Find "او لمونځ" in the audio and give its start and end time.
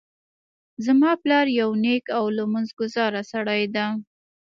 2.17-2.69